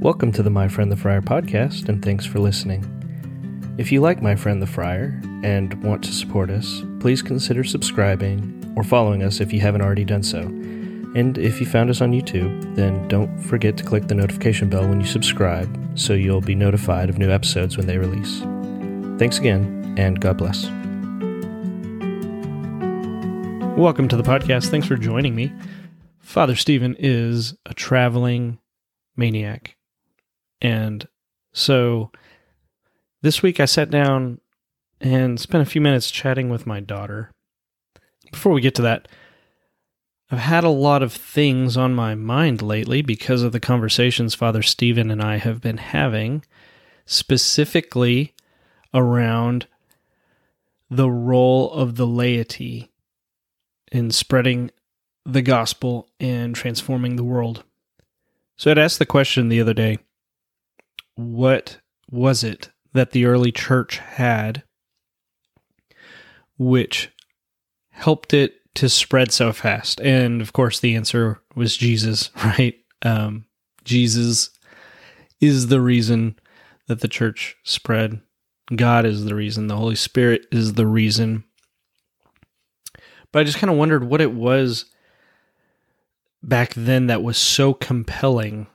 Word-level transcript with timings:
Welcome 0.00 0.30
to 0.34 0.44
the 0.44 0.50
My 0.50 0.68
Friend 0.68 0.92
the 0.92 0.96
Friar 0.96 1.20
podcast, 1.20 1.88
and 1.88 2.00
thanks 2.04 2.24
for 2.24 2.38
listening. 2.38 2.84
If 3.78 3.90
you 3.90 4.00
like 4.00 4.22
My 4.22 4.36
Friend 4.36 4.62
the 4.62 4.66
Friar 4.66 5.20
and 5.42 5.74
want 5.82 6.04
to 6.04 6.12
support 6.12 6.50
us, 6.50 6.84
please 7.00 7.20
consider 7.20 7.64
subscribing 7.64 8.72
or 8.76 8.84
following 8.84 9.24
us 9.24 9.40
if 9.40 9.52
you 9.52 9.58
haven't 9.58 9.82
already 9.82 10.04
done 10.04 10.22
so. 10.22 10.42
And 10.42 11.36
if 11.36 11.58
you 11.58 11.66
found 11.66 11.90
us 11.90 12.00
on 12.00 12.12
YouTube, 12.12 12.76
then 12.76 13.08
don't 13.08 13.40
forget 13.40 13.76
to 13.78 13.82
click 13.82 14.06
the 14.06 14.14
notification 14.14 14.70
bell 14.70 14.86
when 14.88 15.00
you 15.00 15.06
subscribe 15.06 15.68
so 15.98 16.12
you'll 16.12 16.40
be 16.40 16.54
notified 16.54 17.10
of 17.10 17.18
new 17.18 17.32
episodes 17.32 17.76
when 17.76 17.88
they 17.88 17.98
release. 17.98 18.38
Thanks 19.18 19.38
again, 19.38 19.96
and 19.98 20.20
God 20.20 20.38
bless. 20.38 20.66
Welcome 23.76 24.06
to 24.06 24.16
the 24.16 24.22
podcast. 24.22 24.68
Thanks 24.68 24.86
for 24.86 24.96
joining 24.96 25.34
me. 25.34 25.52
Father 26.20 26.54
Stephen 26.54 26.94
is 27.00 27.56
a 27.66 27.74
traveling 27.74 28.60
maniac. 29.16 29.74
And 30.60 31.06
so 31.52 32.10
this 33.22 33.42
week 33.42 33.60
I 33.60 33.64
sat 33.64 33.90
down 33.90 34.40
and 35.00 35.38
spent 35.38 35.62
a 35.62 35.70
few 35.70 35.80
minutes 35.80 36.10
chatting 36.10 36.48
with 36.48 36.66
my 36.66 36.80
daughter. 36.80 37.30
Before 38.32 38.52
we 38.52 38.60
get 38.60 38.74
to 38.76 38.82
that, 38.82 39.08
I've 40.30 40.38
had 40.38 40.64
a 40.64 40.68
lot 40.68 41.02
of 41.02 41.12
things 41.12 41.76
on 41.76 41.94
my 41.94 42.14
mind 42.14 42.60
lately 42.60 43.00
because 43.00 43.42
of 43.42 43.52
the 43.52 43.60
conversations 43.60 44.34
Father 44.34 44.62
Stephen 44.62 45.10
and 45.10 45.22
I 45.22 45.38
have 45.38 45.62
been 45.62 45.78
having, 45.78 46.44
specifically 47.06 48.34
around 48.92 49.66
the 50.90 51.10
role 51.10 51.70
of 51.72 51.96
the 51.96 52.06
laity 52.06 52.90
in 53.90 54.10
spreading 54.10 54.70
the 55.24 55.42
gospel 55.42 56.08
and 56.20 56.54
transforming 56.54 57.16
the 57.16 57.24
world. 57.24 57.64
So 58.56 58.70
I'd 58.70 58.78
asked 58.78 58.98
the 58.98 59.06
question 59.06 59.48
the 59.48 59.60
other 59.60 59.74
day 59.74 59.98
what 61.18 61.80
was 62.08 62.44
it 62.44 62.70
that 62.92 63.10
the 63.10 63.24
early 63.24 63.50
church 63.50 63.98
had 63.98 64.62
which 66.58 67.10
helped 67.90 68.32
it 68.32 68.54
to 68.76 68.88
spread 68.88 69.32
so 69.32 69.52
fast? 69.52 70.00
And 70.00 70.40
of 70.40 70.52
course, 70.52 70.78
the 70.78 70.94
answer 70.94 71.40
was 71.56 71.76
Jesus, 71.76 72.30
right? 72.44 72.76
Um, 73.02 73.46
Jesus 73.84 74.50
is 75.40 75.66
the 75.66 75.80
reason 75.80 76.38
that 76.86 77.00
the 77.00 77.08
church 77.08 77.56
spread. 77.64 78.20
God 78.74 79.04
is 79.04 79.24
the 79.24 79.34
reason. 79.34 79.66
The 79.66 79.76
Holy 79.76 79.96
Spirit 79.96 80.46
is 80.52 80.74
the 80.74 80.86
reason. 80.86 81.42
But 83.32 83.40
I 83.40 83.44
just 83.44 83.58
kind 83.58 83.72
of 83.72 83.76
wondered 83.76 84.04
what 84.04 84.20
it 84.20 84.32
was 84.32 84.84
back 86.44 86.74
then 86.74 87.08
that 87.08 87.24
was 87.24 87.38
so 87.38 87.74
compelling 87.74 88.68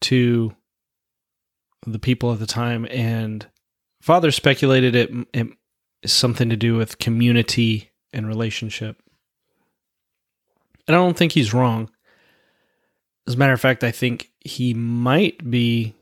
to 0.00 0.56
the 1.86 1.98
people 1.98 2.32
at 2.32 2.38
the 2.38 2.46
time, 2.46 2.86
and 2.90 3.46
Father 4.00 4.30
speculated 4.30 4.94
it, 4.94 5.10
it 5.32 5.48
is 6.02 6.12
something 6.12 6.48
to 6.48 6.56
do 6.56 6.76
with 6.76 6.98
community 6.98 7.90
and 8.12 8.26
relationship. 8.26 9.00
And 10.86 10.96
I 10.96 10.98
don't 10.98 11.16
think 11.16 11.32
he's 11.32 11.54
wrong. 11.54 11.90
As 13.26 13.34
a 13.34 13.36
matter 13.36 13.52
of 13.52 13.60
fact, 13.60 13.84
I 13.84 13.92
think 13.92 14.30
he 14.40 14.74
might 14.74 15.48
be 15.48 15.94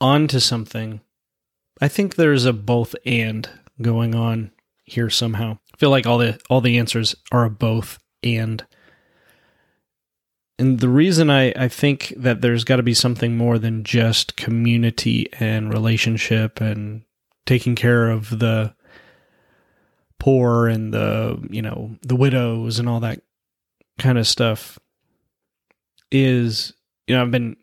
onto 0.00 0.40
something. 0.40 1.00
I 1.80 1.88
think 1.88 2.16
there's 2.16 2.44
a 2.44 2.52
both 2.52 2.96
and 3.06 3.48
going 3.80 4.14
on 4.14 4.50
here 4.84 5.10
somehow. 5.10 5.58
I 5.72 5.76
feel 5.78 5.90
like 5.90 6.06
all 6.06 6.18
the 6.18 6.40
all 6.50 6.60
the 6.60 6.78
answers 6.78 7.14
are 7.30 7.44
a 7.44 7.50
both 7.50 7.98
and. 8.22 8.64
And 10.60 10.78
the 10.78 10.90
reason 10.90 11.30
I, 11.30 11.52
I 11.56 11.68
think 11.68 12.12
that 12.18 12.42
there's 12.42 12.64
got 12.64 12.76
to 12.76 12.82
be 12.82 12.92
something 12.92 13.34
more 13.34 13.58
than 13.58 13.82
just 13.82 14.36
community 14.36 15.26
and 15.40 15.72
relationship 15.72 16.60
and 16.60 17.00
taking 17.46 17.74
care 17.74 18.10
of 18.10 18.40
the 18.40 18.74
poor 20.18 20.68
and 20.68 20.92
the, 20.92 21.42
you 21.48 21.62
know, 21.62 21.96
the 22.02 22.14
widows 22.14 22.78
and 22.78 22.90
all 22.90 23.00
that 23.00 23.22
kind 23.98 24.18
of 24.18 24.26
stuff 24.26 24.78
is, 26.12 26.74
you 27.06 27.16
know, 27.16 27.22
I've 27.22 27.30
been 27.30 27.56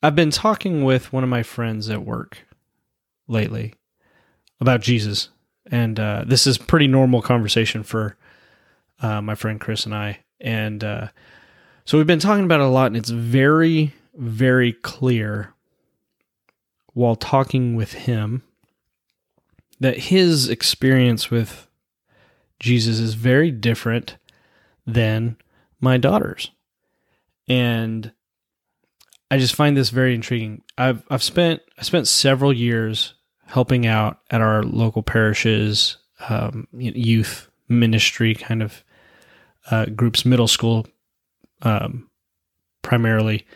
I've 0.00 0.14
been 0.14 0.30
talking 0.30 0.84
with 0.84 1.12
one 1.12 1.24
of 1.24 1.28
my 1.28 1.42
friends 1.42 1.90
at 1.90 2.04
work 2.04 2.46
lately 3.26 3.74
about 4.60 4.82
Jesus. 4.82 5.30
And 5.68 5.98
uh, 5.98 6.22
this 6.24 6.46
is 6.46 6.58
pretty 6.58 6.86
normal 6.86 7.22
conversation 7.22 7.82
for 7.82 8.16
uh, 9.02 9.20
my 9.20 9.34
friend 9.34 9.60
Chris 9.60 9.84
and 9.84 9.96
I. 9.96 10.20
And 10.40 10.84
uh, 10.84 11.08
so 11.88 11.96
we've 11.96 12.06
been 12.06 12.18
talking 12.18 12.44
about 12.44 12.60
it 12.60 12.66
a 12.66 12.68
lot, 12.68 12.88
and 12.88 12.98
it's 12.98 13.08
very, 13.08 13.94
very 14.14 14.74
clear 14.74 15.54
while 16.92 17.16
talking 17.16 17.76
with 17.76 17.94
him 17.94 18.42
that 19.80 19.96
his 19.96 20.50
experience 20.50 21.30
with 21.30 21.66
Jesus 22.60 22.98
is 22.98 23.14
very 23.14 23.50
different 23.50 24.18
than 24.86 25.38
my 25.80 25.96
daughter's. 25.96 26.50
And 27.48 28.12
I 29.30 29.38
just 29.38 29.54
find 29.54 29.74
this 29.74 29.88
very 29.88 30.14
intriguing. 30.14 30.60
I've 30.76 31.02
I've 31.08 31.22
spent 31.22 31.62
I 31.78 31.84
spent 31.84 32.06
several 32.06 32.52
years 32.52 33.14
helping 33.46 33.86
out 33.86 34.18
at 34.30 34.42
our 34.42 34.62
local 34.62 35.02
parishes, 35.02 35.96
um, 36.28 36.68
youth 36.70 37.48
ministry 37.66 38.34
kind 38.34 38.62
of 38.62 38.84
uh, 39.70 39.86
groups, 39.86 40.26
middle 40.26 40.48
school 40.48 40.86
um, 41.62 42.08
primarily 42.82 43.46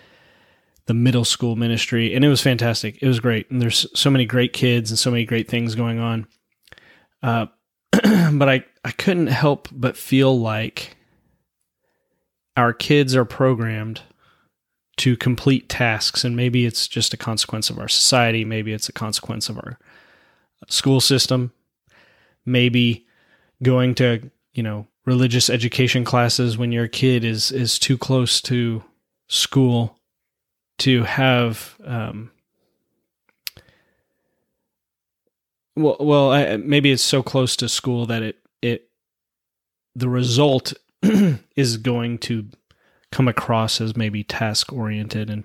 the 0.87 0.95
middle 0.95 1.25
school 1.25 1.57
ministry, 1.57 2.15
and 2.15 2.25
it 2.25 2.29
was 2.29 2.43
fantastic. 2.43 3.03
It 3.03 3.09
was 3.09 3.21
great, 3.21 3.51
and 3.51 3.61
there's 3.61 3.87
so 3.95 4.11
many 4.11 4.27
great 4.27 4.53
kids 4.53 4.91
and 4.91 4.99
so 4.99 5.11
many 5.11 5.25
great 5.25 5.49
things 5.49 5.75
going 5.75 5.99
on. 5.99 6.27
Uh, 7.23 7.47
but 7.93 8.49
I 8.49 8.65
I 8.85 8.91
couldn't 8.91 9.29
help 9.29 9.69
but 9.71 9.97
feel 9.97 10.39
like 10.39 10.97
our 12.57 12.73
kids 12.73 13.15
are 13.15 13.25
programmed 13.25 14.03
to 14.99 15.17
complete 15.17 15.69
tasks, 15.69 16.25
and 16.25 16.37
maybe 16.37 16.67
it's 16.67 16.89
just 16.89 17.15
a 17.15 17.17
consequence 17.17 17.71
of 17.71 17.79
our 17.79 17.89
society, 17.89 18.45
maybe 18.45 18.73
it's 18.73 18.89
a 18.89 18.93
consequence 18.93 19.49
of 19.49 19.57
our 19.59 19.79
school 20.69 21.01
system, 21.01 21.53
maybe 22.45 23.07
going 23.63 23.95
to 23.95 24.31
you 24.53 24.63
know 24.63 24.87
religious 25.05 25.51
education 25.51 26.05
classes 26.05 26.57
when 26.57 26.73
your 26.73 26.89
kid 26.89 27.25
is 27.25 27.51
is 27.51 27.79
too 27.79 27.99
close 27.99 28.41
to 28.41 28.83
school 29.29 29.99
to 30.79 31.05
have 31.05 31.77
um, 31.85 32.31
well 35.77 35.97
well 36.01 36.31
I, 36.33 36.57
maybe 36.57 36.91
it's 36.91 37.03
so 37.03 37.23
close 37.23 37.57
to 37.57 37.69
school 37.69 38.07
that 38.07 38.23
it 38.23 38.37
it 38.61 38.89
the 39.95 40.09
result 40.09 40.73
is 41.57 41.77
going 41.77 42.19
to 42.19 42.47
come 43.11 43.29
across 43.29 43.81
as 43.81 43.97
maybe 43.97 44.25
task 44.25 44.73
oriented. 44.73 45.29
And 45.29 45.45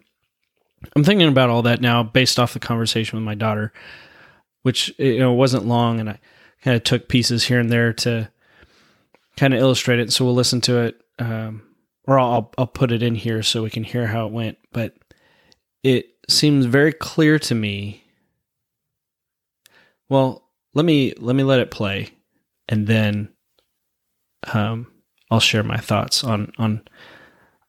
I'm 0.96 1.03
thinking 1.03 1.28
about 1.28 1.50
all 1.50 1.62
that 1.63 1.81
now 1.81 2.01
based 2.01 2.40
off 2.40 2.53
the 2.53 2.59
conversation 2.59 3.17
with 3.17 3.25
my 3.25 3.35
daughter 3.35 3.73
which 4.67 4.94
you 4.97 5.17
know 5.17 5.31
wasn't 5.31 5.66
long 5.66 5.97
and 5.97 6.09
I 6.09 6.19
kind 6.62 6.75
of 6.75 6.84
took 6.84 7.07
pieces 7.07 7.46
here 7.46 7.57
and 7.57 7.72
there 7.72 7.94
to 7.94 8.29
kind 9.38 9.53
of 9.53 9.59
illustrate 9.59 10.00
it. 10.00 10.12
So 10.12 10.25
we'll 10.25 10.34
listen 10.34 10.62
to 10.62 10.80
it, 10.80 11.02
um, 11.20 11.64
or 12.06 12.20
I'll 12.20 12.52
I'll 12.58 12.68
put 12.68 12.92
it 12.92 13.03
in 13.03 13.16
here 13.16 13.44
so 13.44 13.64
we 13.64 13.70
can 13.70 13.84
hear 13.84 14.08
how 14.08 14.25
it 14.28 14.34
went. 14.34 14.58
But 14.74 14.96
it 15.84 16.08
seems 16.28 16.66
very 16.66 16.92
clear 16.92 17.40
to 17.40 17.56
me. 17.56 18.03
Well, 20.09 20.44
let 20.74 20.86
me 20.86 21.14
let 21.18 21.36
me 21.36 21.44
let 21.44 21.59
it 21.59 21.72
play, 21.72 22.09
and 22.68 22.88
then 22.88 23.30
um, 24.53 24.88
I'll 25.31 25.40
share 25.40 25.64
my 25.64 25.78
thoughts 25.78 26.24
on 26.24 26.52
on 26.58 26.81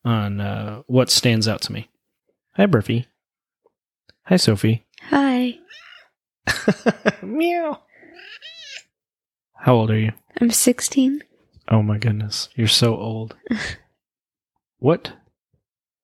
on 0.04 0.40
uh, 0.40 0.82
what 0.86 1.10
stands 1.10 1.46
out 1.46 1.60
to 1.62 1.72
me. 1.72 1.88
Hi, 2.56 2.66
Burfy. 2.66 3.06
Hi, 4.26 4.36
Sophie. 4.36 4.84
Hi. 5.02 5.58
Meow. 7.22 7.80
How 9.54 9.74
old 9.74 9.90
are 9.90 9.98
you? 9.98 10.12
I'm 10.40 10.50
16. 10.50 11.22
Oh 11.70 11.82
my 11.82 11.98
goodness, 11.98 12.48
you're 12.54 12.66
so 12.66 12.96
old. 12.96 13.36
what 14.78 15.12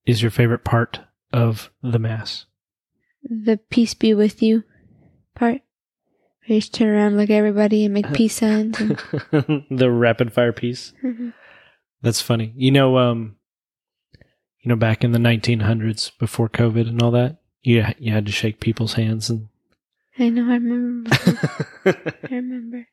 is 0.06 0.20
your 0.20 0.30
favorite 0.30 0.64
part 0.64 1.00
of 1.32 1.70
the 1.82 1.98
mass? 1.98 2.46
The 3.22 3.56
peace 3.70 3.94
be 3.94 4.12
with 4.12 4.42
you 4.42 4.64
part. 5.34 5.62
Where 6.46 6.56
you 6.56 6.60
just 6.60 6.74
turn 6.74 6.88
around, 6.88 7.16
look 7.16 7.30
at 7.30 7.36
everybody, 7.36 7.84
and 7.84 7.94
make 7.94 8.12
peace 8.12 8.36
signs. 8.36 8.78
And... 8.78 8.98
the 9.70 9.90
rapid 9.90 10.32
fire 10.32 10.52
peace. 10.52 10.92
Mm-hmm. 11.02 11.30
That's 12.02 12.20
funny. 12.20 12.52
You 12.54 12.70
know, 12.70 12.98
um, 12.98 13.36
you 14.60 14.68
know, 14.68 14.76
back 14.76 15.02
in 15.02 15.12
the 15.12 15.18
1900s, 15.18 16.10
before 16.18 16.50
COVID 16.50 16.88
and 16.88 17.02
all 17.02 17.10
that, 17.12 17.38
you 17.62 17.84
you 17.98 18.12
had 18.12 18.26
to 18.26 18.32
shake 18.32 18.60
people's 18.60 18.94
hands 18.94 19.30
and. 19.30 19.48
I 20.18 20.28
know. 20.28 20.42
I 20.42 20.56
remember. 20.56 21.10
I 21.86 22.28
remember. 22.30 22.86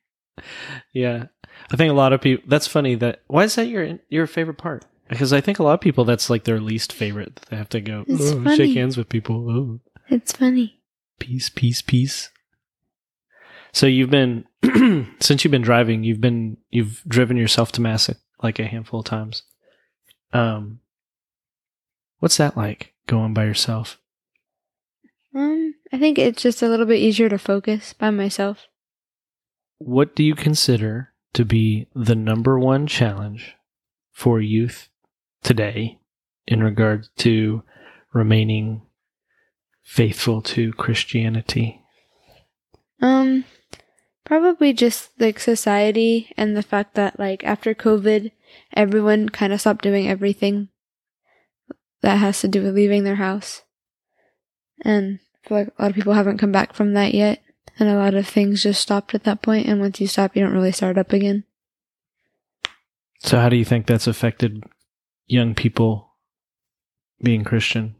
Yeah, 0.92 1.26
I 1.70 1.76
think 1.76 1.90
a 1.90 1.94
lot 1.94 2.12
of 2.12 2.20
people. 2.20 2.44
That's 2.48 2.66
funny. 2.66 2.94
That 2.94 3.22
why 3.26 3.44
is 3.44 3.54
that 3.54 3.68
your 3.68 3.98
your 4.08 4.26
favorite 4.26 4.58
part? 4.58 4.84
Because 5.08 5.32
I 5.32 5.40
think 5.40 5.58
a 5.58 5.62
lot 5.62 5.74
of 5.74 5.80
people 5.80 6.04
that's 6.04 6.30
like 6.30 6.44
their 6.44 6.60
least 6.60 6.92
favorite. 6.92 7.36
They 7.50 7.56
have 7.56 7.68
to 7.70 7.80
go 7.80 8.04
"Oh, 8.08 8.54
shake 8.56 8.74
hands 8.74 8.96
with 8.96 9.08
people. 9.08 9.50
Oh, 9.50 9.80
It's 10.08 10.32
funny. 10.32 10.80
peace, 11.18 11.48
peace, 11.50 11.82
peace. 11.82 12.30
So 13.72 13.86
you've 13.86 14.10
been 14.10 14.44
since 15.20 15.44
you've 15.44 15.50
been 15.50 15.62
driving, 15.62 16.04
you've 16.04 16.20
been 16.20 16.56
you've 16.70 17.02
driven 17.06 17.36
yourself 17.36 17.72
to 17.72 17.80
mass 17.80 18.10
like 18.42 18.58
a 18.58 18.64
handful 18.66 19.00
of 19.00 19.06
times. 19.06 19.42
Um, 20.32 20.80
what's 22.18 22.38
that 22.38 22.56
like 22.56 22.94
going 23.06 23.34
by 23.34 23.44
yourself? 23.44 23.98
Um, 25.34 25.74
I 25.92 25.98
think 25.98 26.18
it's 26.18 26.42
just 26.42 26.62
a 26.62 26.68
little 26.68 26.86
bit 26.86 27.00
easier 27.00 27.28
to 27.28 27.38
focus 27.38 27.92
by 27.92 28.10
myself. 28.10 28.66
What 29.78 30.14
do 30.14 30.22
you 30.22 30.34
consider 30.34 31.11
to 31.34 31.44
be 31.44 31.86
the 31.94 32.14
number 32.14 32.58
one 32.58 32.86
challenge 32.86 33.56
for 34.10 34.40
youth 34.40 34.88
today 35.42 35.98
in 36.46 36.62
regard 36.62 37.08
to 37.18 37.62
remaining 38.12 38.82
faithful 39.82 40.42
to 40.42 40.72
Christianity? 40.74 41.80
Um, 43.00 43.44
probably 44.24 44.72
just 44.72 45.10
like 45.18 45.38
society 45.38 46.32
and 46.36 46.56
the 46.56 46.62
fact 46.62 46.94
that 46.94 47.18
like 47.18 47.44
after 47.44 47.74
COVID, 47.74 48.30
everyone 48.74 49.28
kind 49.28 49.52
of 49.52 49.60
stopped 49.60 49.82
doing 49.82 50.08
everything 50.08 50.68
that 52.02 52.16
has 52.16 52.40
to 52.40 52.48
do 52.48 52.62
with 52.62 52.74
leaving 52.74 53.04
their 53.04 53.16
house. 53.16 53.62
And 54.84 55.20
I 55.44 55.48
feel 55.48 55.58
like 55.58 55.68
a 55.78 55.82
lot 55.82 55.90
of 55.90 55.94
people 55.94 56.12
haven't 56.12 56.38
come 56.38 56.52
back 56.52 56.74
from 56.74 56.94
that 56.94 57.14
yet. 57.14 57.42
And 57.82 57.90
a 57.90 57.96
lot 57.96 58.14
of 58.14 58.28
things 58.28 58.62
just 58.62 58.80
stopped 58.80 59.12
at 59.12 59.24
that 59.24 59.42
point. 59.42 59.66
And 59.66 59.80
once 59.80 60.00
you 60.00 60.06
stop, 60.06 60.36
you 60.36 60.42
don't 60.44 60.52
really 60.52 60.70
start 60.70 60.96
up 60.96 61.12
again. 61.12 61.42
So, 63.18 63.40
how 63.40 63.48
do 63.48 63.56
you 63.56 63.64
think 63.64 63.86
that's 63.86 64.06
affected 64.06 64.62
young 65.26 65.56
people 65.56 66.12
being 67.20 67.42
Christian? 67.42 67.96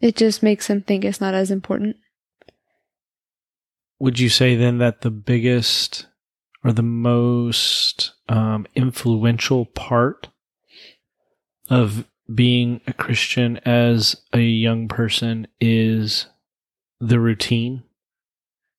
It 0.00 0.14
just 0.14 0.44
makes 0.44 0.68
them 0.68 0.80
think 0.80 1.04
it's 1.04 1.20
not 1.20 1.34
as 1.34 1.50
important. 1.50 1.96
Would 3.98 4.20
you 4.20 4.28
say 4.28 4.54
then 4.54 4.78
that 4.78 5.00
the 5.00 5.10
biggest 5.10 6.06
or 6.62 6.70
the 6.70 6.82
most 6.82 8.12
um, 8.28 8.64
influential 8.76 9.64
part 9.66 10.28
of 11.68 12.06
being 12.32 12.80
a 12.86 12.92
Christian 12.92 13.56
as 13.64 14.22
a 14.32 14.38
young 14.38 14.86
person 14.86 15.48
is 15.60 16.26
the 17.00 17.18
routine 17.18 17.82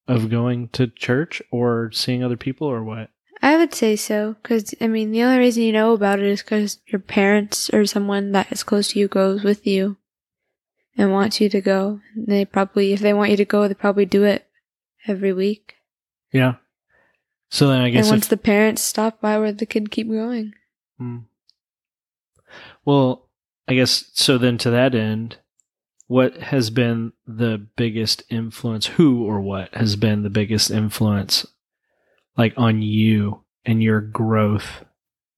of 0.07 0.29
going 0.29 0.69
to 0.69 0.87
church 0.87 1.41
or 1.51 1.91
seeing 1.91 2.23
other 2.23 2.37
people 2.37 2.67
or 2.67 2.83
what? 2.83 3.09
I 3.41 3.57
would 3.57 3.73
say 3.73 3.95
so, 3.95 4.35
because 4.41 4.73
I 4.81 4.87
mean, 4.87 5.11
the 5.11 5.23
only 5.23 5.37
reason 5.39 5.63
you 5.63 5.73
know 5.73 5.93
about 5.93 6.19
it 6.19 6.25
is 6.25 6.41
because 6.41 6.79
your 6.87 6.99
parents 6.99 7.69
or 7.71 7.85
someone 7.85 8.31
that 8.31 8.51
is 8.51 8.63
close 8.63 8.89
to 8.89 8.99
you 8.99 9.07
goes 9.07 9.43
with 9.43 9.67
you 9.67 9.97
and 10.97 11.11
wants 11.11 11.41
you 11.41 11.49
to 11.49 11.61
go. 11.61 11.99
And 12.15 12.27
they 12.27 12.45
probably, 12.45 12.93
if 12.93 13.01
they 13.01 13.13
want 13.13 13.31
you 13.31 13.37
to 13.37 13.45
go, 13.45 13.67
they 13.67 13.73
probably 13.73 14.05
do 14.05 14.23
it 14.23 14.47
every 15.07 15.33
week. 15.33 15.75
Yeah. 16.31 16.55
So 17.49 17.67
then 17.67 17.81
I 17.81 17.89
guess 17.89 18.05
and 18.07 18.13
once 18.15 18.25
if- 18.25 18.29
the 18.29 18.37
parents 18.37 18.81
stop, 18.81 19.17
why 19.19 19.37
would 19.37 19.57
the 19.59 19.65
kid 19.65 19.91
keep 19.91 20.09
going? 20.09 20.53
Hmm. 20.97 21.17
Well, 22.85 23.29
I 23.67 23.73
guess 23.73 24.05
so. 24.13 24.37
Then 24.37 24.57
to 24.59 24.69
that 24.69 24.95
end, 24.95 25.37
what 26.07 26.37
has 26.37 26.69
been 26.69 27.13
the 27.25 27.67
biggest 27.75 28.23
influence? 28.29 28.87
Who 28.87 29.25
or 29.25 29.41
what 29.41 29.73
has 29.73 29.95
been 29.95 30.23
the 30.23 30.29
biggest 30.29 30.69
influence, 30.71 31.45
like 32.37 32.53
on 32.57 32.81
you 32.81 33.43
and 33.65 33.81
your 33.81 34.01
growth 34.01 34.85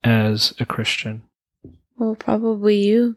as 0.03 0.53
a 0.59 0.65
Christian? 0.65 1.23
Well, 1.97 2.15
probably 2.15 2.75
you. 2.77 3.15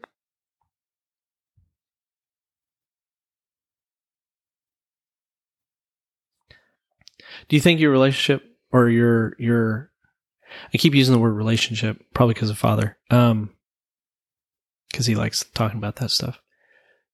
Do 7.47 7.55
you 7.55 7.61
think 7.61 7.79
your 7.79 7.91
relationship 7.91 8.43
or 8.71 8.89
your 8.89 9.35
your 9.37 9.91
I 10.73 10.77
keep 10.77 10.95
using 10.95 11.13
the 11.13 11.19
word 11.19 11.33
relationship 11.33 12.01
probably 12.13 12.33
because 12.33 12.49
of 12.49 12.57
father. 12.57 12.97
Um 13.09 13.51
cuz 14.93 15.05
he 15.05 15.15
likes 15.15 15.45
talking 15.53 15.77
about 15.77 15.97
that 15.97 16.11
stuff. 16.11 16.40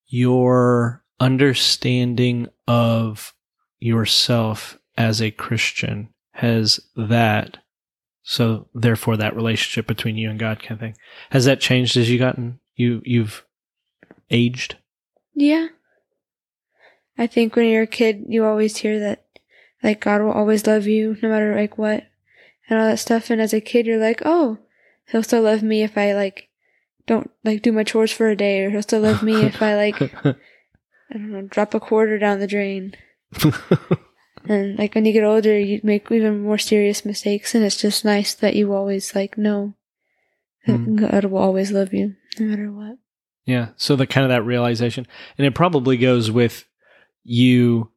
Your 0.07 1.03
understanding 1.19 2.47
of 2.67 3.33
yourself 3.79 4.77
as 4.97 5.21
a 5.21 5.31
Christian 5.31 6.09
has 6.31 6.79
that 6.95 7.57
so 8.23 8.67
therefore 8.73 9.15
that 9.17 9.35
relationship 9.35 9.87
between 9.87 10.17
you 10.17 10.29
and 10.29 10.37
God 10.37 10.61
kind 10.61 10.73
of 10.73 10.79
thing. 10.79 10.97
Has 11.29 11.45
that 11.45 11.61
changed 11.61 11.95
as 11.95 12.09
you 12.09 12.19
gotten 12.19 12.59
you 12.75 13.01
you've 13.05 13.45
aged? 14.29 14.75
Yeah. 15.33 15.67
I 17.17 17.27
think 17.27 17.55
when 17.55 17.67
you're 17.69 17.83
a 17.83 17.87
kid, 17.87 18.25
you 18.27 18.45
always 18.45 18.77
hear 18.77 18.99
that, 18.99 19.25
like, 19.81 20.01
God 20.01 20.21
will 20.21 20.31
always 20.31 20.67
love 20.67 20.85
you 20.85 21.17
no 21.21 21.29
matter, 21.29 21.55
like, 21.55 21.77
what, 21.77 22.03
and 22.69 22.79
all 22.79 22.85
that 22.85 22.99
stuff. 22.99 23.29
And 23.29 23.41
as 23.41 23.53
a 23.53 23.61
kid, 23.61 23.87
you're 23.87 23.97
like, 23.97 24.21
oh, 24.23 24.59
he'll 25.07 25.23
still 25.23 25.41
love 25.41 25.63
me 25.63 25.81
if 25.81 25.97
I, 25.97 26.13
like, 26.13 26.46
don't, 27.07 27.31
like, 27.43 27.61
do 27.61 27.71
my 27.71 27.83
chores 27.83 28.11
for 28.11 28.29
a 28.29 28.35
day, 28.35 28.61
or 28.61 28.69
he'll 28.69 28.83
still 28.83 29.01
love 29.01 29.23
me 29.23 29.45
if 29.45 29.61
I, 29.61 29.75
like, 29.75 30.01
I 30.25 30.35
don't 31.13 31.31
know, 31.31 31.41
drop 31.41 31.73
a 31.73 31.79
quarter 31.79 32.19
down 32.19 32.39
the 32.39 32.47
drain. 32.47 32.93
And, 34.49 34.79
like, 34.79 34.95
when 34.95 35.05
you 35.05 35.11
get 35.11 35.25
older, 35.25 35.57
you 35.59 35.81
make 35.83 36.09
even 36.11 36.41
more 36.43 36.57
serious 36.57 37.03
mistakes, 37.03 37.53
and 37.53 37.65
it's 37.65 37.81
just 37.81 38.05
nice 38.05 38.33
that 38.35 38.55
you 38.55 38.73
always, 38.73 39.13
like, 39.15 39.37
know 39.37 39.73
that 40.65 40.77
Hmm. 40.77 40.95
God 40.95 41.25
will 41.25 41.39
always 41.39 41.71
love 41.71 41.93
you 41.93 42.15
no 42.39 42.45
matter 42.45 42.71
what. 42.71 42.97
Yeah. 43.45 43.69
So 43.77 43.95
the 43.95 44.05
kind 44.07 44.25
of 44.25 44.29
that 44.29 44.43
realization, 44.43 45.07
and 45.37 45.47
it 45.47 45.55
probably 45.55 45.97
goes 45.97 46.29
with 46.29 46.65
you 47.23 47.89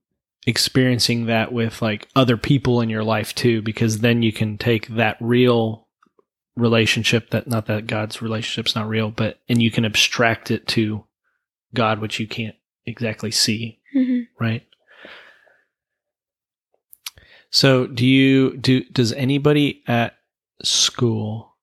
experiencing 0.47 1.27
that 1.27 1.53
with 1.53 1.83
like 1.83 2.09
other 2.17 2.37
people 2.37 2.81
in 2.81 2.89
your 2.89 3.05
life 3.05 3.35
too, 3.35 3.61
because 3.61 3.99
then 3.99 4.23
you 4.23 4.33
can 4.33 4.57
take 4.57 4.87
that 4.89 5.17
real 5.21 5.89
relationship 6.61 7.31
that 7.31 7.47
not 7.49 7.67
that 7.67 7.87
God's 7.87 8.21
relationship's 8.23 8.75
not 8.77 8.89
real, 8.89 9.11
but 9.11 9.39
and 9.49 9.61
you 9.63 9.71
can 9.71 9.85
abstract 9.85 10.51
it 10.51 10.67
to 10.69 11.05
God, 11.75 12.01
which 12.01 12.21
you 12.21 12.27
can't 12.27 12.57
exactly 12.87 13.31
see, 13.31 13.79
hmm 13.93 14.21
right? 14.39 14.65
So 17.51 17.87
do 17.87 18.07
you 18.07 18.57
do 18.57 18.85
does 18.85 19.13
anybody 19.13 19.83
at 19.87 20.17
school 20.63 21.57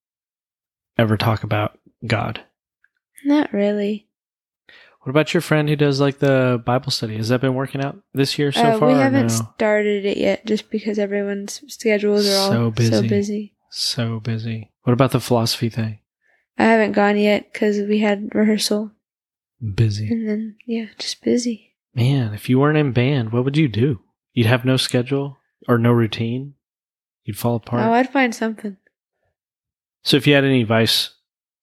ever 0.97 1.17
talk 1.17 1.43
about 1.43 1.77
God? 2.05 2.41
Not 3.23 3.53
really. 3.53 4.07
What 5.01 5.11
about 5.11 5.33
your 5.33 5.39
friend 5.41 5.69
who 5.69 5.77
does 5.77 6.01
like 6.01 6.19
the 6.19 6.61
Bible 6.65 6.91
study? 6.91 7.15
Has 7.15 7.29
that 7.29 7.39
been 7.39 7.53
working 7.55 7.81
out 7.81 7.97
this 8.13 8.37
year 8.37 8.51
so 8.51 8.61
uh, 8.61 8.77
far? 8.79 8.89
we 8.89 8.93
haven't 8.95 9.27
no? 9.27 9.45
started 9.55 10.03
it 10.05 10.17
yet, 10.17 10.45
just 10.45 10.69
because 10.69 10.99
everyone's 10.99 11.61
schedules 11.71 12.27
are 12.27 12.35
all 12.37 12.51
So 12.51 12.71
busy. 12.71 12.91
so 12.91 13.01
busy. 13.07 13.53
So 13.69 14.19
busy. 14.19 14.71
What 14.87 14.93
about 14.93 15.11
the 15.11 15.19
philosophy 15.19 15.67
thing? 15.67 15.99
I 16.57 16.63
haven't 16.63 16.93
gone 16.93 17.17
yet 17.17 17.51
because 17.51 17.77
we 17.89 17.99
had 17.99 18.33
rehearsal, 18.33 18.91
Busy. 19.75 20.07
and 20.07 20.25
then 20.25 20.55
yeah, 20.65 20.85
just 20.97 21.21
busy. 21.21 21.73
Man, 21.93 22.33
if 22.33 22.47
you 22.47 22.57
weren't 22.57 22.77
in 22.77 22.93
band, 22.93 23.33
what 23.33 23.43
would 23.43 23.57
you 23.57 23.67
do? 23.67 23.99
You'd 24.31 24.47
have 24.47 24.63
no 24.63 24.77
schedule 24.77 25.39
or 25.67 25.77
no 25.77 25.91
routine. 25.91 26.53
You'd 27.25 27.37
fall 27.37 27.57
apart. 27.57 27.83
Oh, 27.83 27.91
I'd 27.91 28.13
find 28.13 28.33
something. 28.33 28.77
so, 30.03 30.15
if 30.15 30.25
you 30.25 30.35
had 30.35 30.45
any 30.45 30.61
advice 30.61 31.09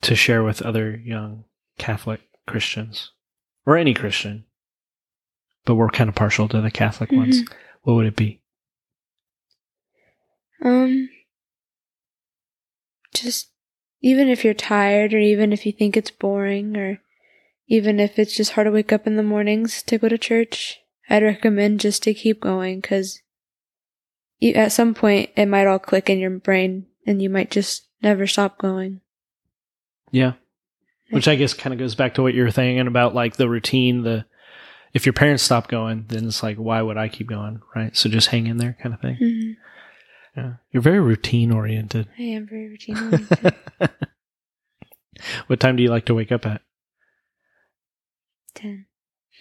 to 0.02 0.14
share 0.14 0.42
with 0.44 0.60
other 0.60 0.94
young 0.94 1.44
Catholic 1.78 2.20
Christians 2.46 3.10
or 3.64 3.78
any 3.78 3.94
Christian, 3.94 4.44
but 5.64 5.76
we're 5.76 5.88
kind 5.88 6.10
of 6.10 6.14
partial 6.14 6.46
to 6.48 6.60
the 6.60 6.70
Catholic 6.70 7.10
ones, 7.10 7.40
Mm-hmm. 7.40 7.54
what 7.84 7.94
would 7.94 8.06
it 8.06 8.16
be? 8.16 8.42
Um, 10.62 11.08
just 13.14 13.50
even 14.00 14.28
if 14.28 14.44
you're 14.44 14.54
tired, 14.54 15.14
or 15.14 15.18
even 15.18 15.52
if 15.52 15.64
you 15.64 15.72
think 15.72 15.96
it's 15.96 16.10
boring, 16.10 16.76
or 16.76 17.00
even 17.66 17.98
if 17.98 18.18
it's 18.18 18.36
just 18.36 18.52
hard 18.52 18.66
to 18.66 18.70
wake 18.70 18.92
up 18.92 19.06
in 19.06 19.16
the 19.16 19.22
mornings 19.22 19.82
to 19.84 19.96
go 19.98 20.08
to 20.08 20.18
church, 20.18 20.80
I'd 21.08 21.22
recommend 21.22 21.80
just 21.80 22.02
to 22.02 22.12
keep 22.14 22.40
going 22.40 22.80
because 22.80 23.22
at 24.54 24.72
some 24.72 24.94
point 24.94 25.30
it 25.36 25.46
might 25.46 25.66
all 25.66 25.78
click 25.78 26.10
in 26.10 26.18
your 26.18 26.30
brain, 26.30 26.86
and 27.06 27.22
you 27.22 27.30
might 27.30 27.50
just 27.50 27.88
never 28.02 28.26
stop 28.26 28.58
going. 28.58 29.00
Yeah. 30.10 30.34
Which 31.10 31.28
I 31.28 31.36
guess 31.36 31.54
kind 31.54 31.72
of 31.72 31.78
goes 31.78 31.94
back 31.94 32.14
to 32.14 32.22
what 32.22 32.34
you 32.34 32.42
were 32.42 32.50
thinking 32.50 32.86
about 32.86 33.14
like 33.14 33.36
the 33.36 33.48
routine, 33.48 34.02
the 34.02 34.26
if 34.92 35.06
your 35.06 35.12
parents 35.12 35.42
stop 35.42 35.68
going, 35.68 36.06
then 36.08 36.26
it's 36.26 36.42
like 36.42 36.56
why 36.56 36.82
would 36.82 36.96
I 36.96 37.08
keep 37.08 37.28
going, 37.28 37.60
right? 37.74 37.96
So 37.96 38.08
just 38.08 38.28
hang 38.28 38.46
in 38.46 38.58
there 38.58 38.76
kind 38.82 38.94
of 38.94 39.00
thing. 39.00 39.16
hmm 39.16 39.52
Yeah. 40.36 40.54
You're 40.72 40.82
very 40.82 41.00
routine 41.00 41.52
oriented. 41.52 42.08
I 42.18 42.22
am 42.22 42.46
very 42.46 42.68
routine 42.68 42.98
oriented. 42.98 43.54
what 45.46 45.60
time 45.60 45.76
do 45.76 45.82
you 45.82 45.90
like 45.90 46.06
to 46.06 46.14
wake 46.14 46.32
up 46.32 46.44
at? 46.44 46.62
Ten. 48.54 48.86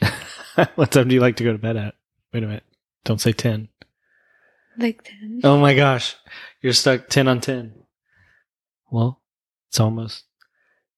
what 0.75 0.91
time 0.91 1.07
do 1.07 1.15
you 1.15 1.21
like 1.21 1.37
to 1.37 1.43
go 1.43 1.51
to 1.51 1.57
bed 1.57 1.77
at? 1.77 1.95
Wait 2.31 2.43
a 2.43 2.47
minute. 2.47 2.63
Don't 3.03 3.21
say 3.21 3.31
10. 3.31 3.69
Like 4.77 5.03
ten. 5.03 5.41
Oh 5.43 5.57
my 5.59 5.73
gosh. 5.73 6.15
You're 6.61 6.73
stuck 6.73 7.09
10 7.09 7.27
on 7.27 7.41
10. 7.41 7.73
Well, 8.91 9.21
it's 9.69 9.79
almost. 9.79 10.25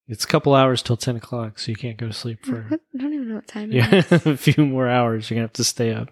It's 0.07 0.23
a 0.23 0.27
couple 0.27 0.53
hours 0.53 0.81
till 0.81 0.97
10 0.97 1.15
o'clock, 1.15 1.57
so 1.57 1.71
you 1.71 1.75
can't 1.75 1.97
go 1.97 2.07
to 2.07 2.13
sleep 2.13 2.45
for 2.45 2.67
I 2.71 2.97
don't 2.97 3.13
even 3.13 3.29
know 3.29 3.35
what 3.35 3.47
time 3.47 3.71
it 3.71 3.75
yeah, 3.75 3.95
is. 3.95 4.25
a 4.25 4.37
few 4.37 4.65
more 4.65 4.87
hours. 4.87 5.29
You're 5.29 5.35
going 5.35 5.47
to 5.47 5.49
have 5.49 5.53
to 5.53 5.63
stay 5.63 5.93
up 5.93 6.09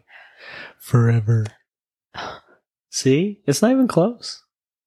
forever. 0.79 1.45
Oh. 2.15 2.39
See? 2.93 3.41
It's 3.47 3.63
not 3.63 3.71
even 3.71 3.87
close. 3.87 4.43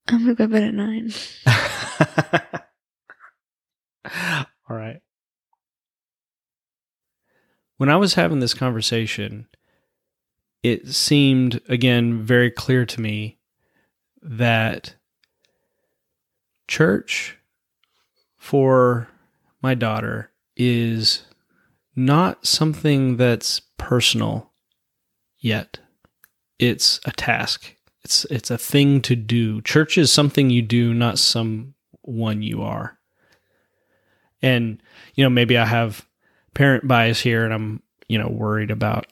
I'm 0.06 0.20
gonna 0.20 0.36
go 0.36 0.44
to 0.44 0.52
bed 0.52 0.62
at 0.62 0.74
nine. 0.74 1.12
All 4.70 4.76
right. 4.76 5.00
When 7.78 7.88
I 7.88 7.96
was 7.96 8.14
having 8.14 8.38
this 8.38 8.54
conversation, 8.54 9.48
it 10.62 10.86
seemed 10.86 11.60
again 11.68 12.22
very 12.22 12.48
clear 12.48 12.86
to 12.86 13.00
me 13.00 13.40
that 14.22 14.94
church 16.68 17.38
for 18.36 19.08
my 19.60 19.74
daughter 19.74 20.30
is 20.56 21.24
not 21.96 22.46
something 22.46 23.16
that's 23.16 23.62
personal 23.78 24.52
yet. 25.40 25.80
It's 26.60 27.00
a 27.04 27.10
task. 27.10 27.75
It's 28.06 28.24
it's 28.26 28.52
a 28.52 28.56
thing 28.56 29.02
to 29.02 29.16
do. 29.16 29.60
Church 29.62 29.98
is 29.98 30.12
something 30.12 30.48
you 30.48 30.62
do, 30.62 30.94
not 30.94 31.18
someone 31.18 32.40
you 32.40 32.62
are. 32.62 33.00
And 34.40 34.80
you 35.16 35.24
know, 35.24 35.28
maybe 35.30 35.58
I 35.58 35.64
have 35.64 36.06
parent 36.54 36.86
bias 36.86 37.18
here 37.18 37.44
and 37.44 37.52
I'm, 37.52 37.82
you 38.06 38.16
know, 38.16 38.28
worried 38.28 38.70
about 38.70 39.08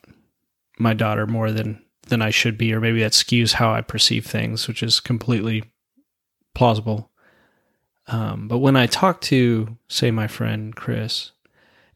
my 0.78 0.94
daughter 0.94 1.26
more 1.26 1.50
than 1.50 1.82
than 2.06 2.22
I 2.22 2.30
should 2.30 2.56
be 2.56 2.72
or 2.72 2.80
maybe 2.80 3.00
that 3.00 3.10
skews 3.10 3.54
how 3.54 3.72
I 3.72 3.80
perceive 3.80 4.26
things, 4.26 4.68
which 4.68 4.80
is 4.80 5.00
completely 5.00 5.64
plausible. 6.54 7.10
Um, 8.06 8.46
but 8.46 8.58
when 8.58 8.76
I 8.76 8.86
talk 8.86 9.20
to, 9.22 9.76
say, 9.88 10.12
my 10.12 10.28
friend 10.28 10.76
Chris, 10.76 11.32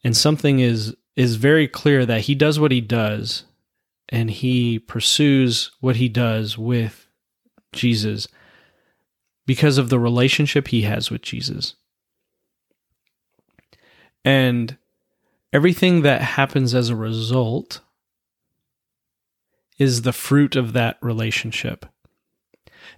and 0.03 0.17
something 0.17 0.59
is 0.59 0.97
is 1.15 1.37
very 1.37 1.69
clear 1.69 2.05
that 2.05 2.21
he 2.23 2.35
does 2.35 2.59
what 2.59 2.73
he 2.73 2.81
does, 2.81 3.45
and 4.09 4.29
he 4.29 4.79
pursues 4.79 5.71
what 5.79 5.95
he 5.95 6.09
does 6.09 6.57
with 6.57 7.07
Jesus 7.71 8.27
because 9.45 9.77
of 9.77 9.89
the 9.89 9.99
relationship 9.99 10.67
he 10.67 10.81
has 10.81 11.09
with 11.09 11.21
Jesus, 11.21 11.75
and 14.25 14.77
everything 15.53 16.01
that 16.01 16.21
happens 16.21 16.75
as 16.75 16.89
a 16.89 16.95
result 16.95 17.81
is 19.77 20.01
the 20.01 20.13
fruit 20.13 20.55
of 20.55 20.73
that 20.73 20.97
relationship. 21.01 21.85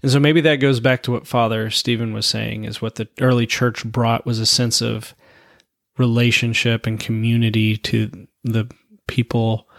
And 0.01 0.11
so 0.11 0.19
maybe 0.19 0.41
that 0.41 0.55
goes 0.55 0.79
back 0.79 1.03
to 1.03 1.11
what 1.11 1.27
Father 1.27 1.69
Stephen 1.69 2.13
was 2.13 2.25
saying 2.25 2.63
is 2.63 2.81
what 2.81 2.95
the 2.95 3.07
early 3.19 3.45
church 3.45 3.85
brought 3.85 4.25
was 4.25 4.39
a 4.39 4.45
sense 4.45 4.81
of 4.81 5.13
relationship 5.97 6.87
and 6.87 6.99
community 6.99 7.77
to 7.77 8.27
the 8.43 8.69
people, 9.07 9.69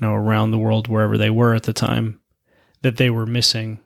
you 0.00 0.06
know, 0.06 0.14
around 0.14 0.50
the 0.50 0.58
world 0.58 0.88
wherever 0.88 1.18
they 1.18 1.30
were 1.30 1.54
at 1.54 1.64
the 1.64 1.72
time 1.72 2.20
that 2.82 2.96
they 2.96 3.10
were 3.10 3.26
missing. 3.26 3.80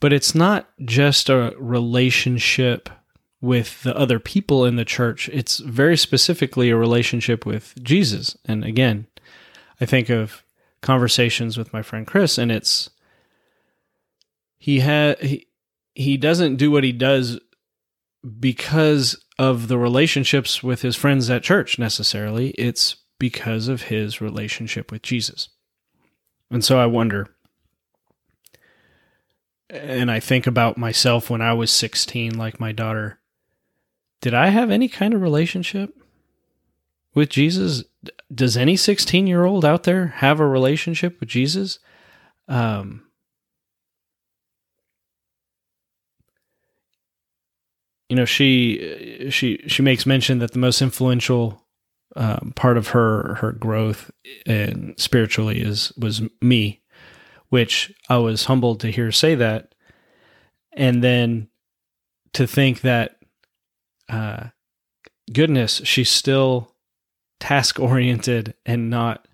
But 0.00 0.12
it's 0.12 0.34
not 0.34 0.68
just 0.84 1.28
a 1.28 1.54
relationship 1.58 2.88
with 3.40 3.82
the 3.82 3.96
other 3.96 4.18
people 4.18 4.64
in 4.64 4.76
the 4.76 4.84
church. 4.84 5.28
It's 5.32 5.58
very 5.58 5.96
specifically 5.96 6.70
a 6.70 6.76
relationship 6.76 7.44
with 7.44 7.74
Jesus. 7.82 8.36
And 8.44 8.64
again, 8.64 9.06
I 9.80 9.86
think 9.86 10.08
of 10.08 10.44
conversations 10.80 11.56
with 11.56 11.72
my 11.72 11.82
friend 11.82 12.06
Chris 12.06 12.38
and 12.38 12.50
it's 12.50 12.90
he 14.58 14.80
had 14.80 15.20
he, 15.20 15.46
he 15.94 16.16
doesn't 16.16 16.56
do 16.56 16.70
what 16.70 16.84
he 16.84 16.92
does 16.92 17.38
because 18.38 19.24
of 19.38 19.68
the 19.68 19.78
relationships 19.78 20.62
with 20.62 20.82
his 20.82 20.96
friends 20.96 21.30
at 21.30 21.42
church 21.42 21.78
necessarily 21.78 22.50
it's 22.50 22.96
because 23.22 23.68
of 23.68 23.82
his 23.82 24.20
relationship 24.20 24.90
with 24.90 25.00
Jesus. 25.00 25.48
And 26.50 26.64
so 26.64 26.76
i 26.76 26.86
wonder 26.86 27.28
and 29.70 30.10
i 30.10 30.18
think 30.18 30.48
about 30.48 30.76
myself 30.76 31.30
when 31.30 31.40
i 31.40 31.52
was 31.54 31.70
16 31.70 32.36
like 32.36 32.58
my 32.58 32.72
daughter 32.72 33.20
did 34.20 34.34
i 34.34 34.48
have 34.48 34.72
any 34.72 34.88
kind 34.88 35.14
of 35.14 35.22
relationship 35.22 35.96
with 37.14 37.28
Jesus? 37.28 37.84
Does 38.34 38.56
any 38.56 38.74
16 38.74 39.26
year 39.26 39.44
old 39.44 39.64
out 39.64 39.84
there 39.84 40.08
have 40.16 40.40
a 40.40 40.46
relationship 40.46 41.20
with 41.20 41.28
Jesus? 41.28 41.78
Um 42.48 43.04
you 48.08 48.16
know 48.16 48.24
she 48.26 49.28
she 49.30 49.64
she 49.66 49.82
makes 49.82 50.04
mention 50.04 50.38
that 50.40 50.52
the 50.52 50.58
most 50.58 50.82
influential 50.82 51.61
um, 52.16 52.52
part 52.54 52.76
of 52.76 52.88
her 52.88 53.34
her 53.36 53.52
growth 53.52 54.10
and 54.46 54.94
spiritually 54.98 55.60
is 55.60 55.92
was 55.96 56.22
me 56.40 56.80
which 57.48 57.92
i 58.08 58.16
was 58.16 58.46
humbled 58.46 58.80
to 58.80 58.90
hear 58.90 59.10
say 59.10 59.34
that 59.34 59.74
and 60.72 61.02
then 61.02 61.48
to 62.32 62.46
think 62.46 62.80
that 62.82 63.16
uh 64.08 64.44
goodness 65.32 65.80
she's 65.84 66.10
still 66.10 66.74
task 67.40 67.80
oriented 67.80 68.54
and 68.66 68.90
not 68.90 69.26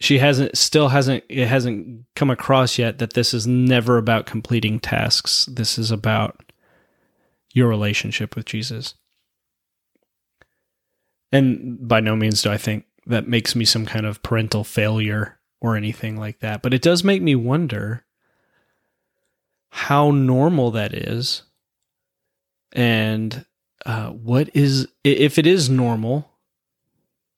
she 0.00 0.18
hasn't 0.18 0.56
still 0.56 0.88
hasn't 0.88 1.22
it 1.28 1.46
hasn't 1.46 2.04
come 2.16 2.30
across 2.30 2.78
yet 2.78 2.98
that 2.98 3.12
this 3.12 3.32
is 3.32 3.46
never 3.46 3.98
about 3.98 4.26
completing 4.26 4.80
tasks 4.80 5.46
this 5.46 5.78
is 5.78 5.90
about 5.90 6.44
your 7.54 7.68
relationship 7.68 8.36
with 8.36 8.44
Jesus. 8.44 8.94
And 11.34 11.88
by 11.88 11.98
no 11.98 12.14
means 12.14 12.42
do 12.42 12.52
I 12.52 12.56
think 12.56 12.84
that 13.06 13.26
makes 13.26 13.56
me 13.56 13.64
some 13.64 13.86
kind 13.86 14.06
of 14.06 14.22
parental 14.22 14.62
failure 14.62 15.36
or 15.60 15.76
anything 15.76 16.16
like 16.16 16.38
that, 16.38 16.62
but 16.62 16.72
it 16.72 16.80
does 16.80 17.02
make 17.02 17.22
me 17.22 17.34
wonder 17.34 18.04
how 19.70 20.12
normal 20.12 20.70
that 20.70 20.94
is 20.94 21.42
and 22.72 23.44
uh, 23.84 24.10
what 24.10 24.48
is 24.54 24.86
if 25.02 25.36
it 25.36 25.48
is 25.48 25.68
normal 25.68 26.30